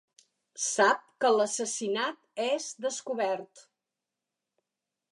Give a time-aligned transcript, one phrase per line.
[0.67, 3.67] Sap que l'assassinat és descobert.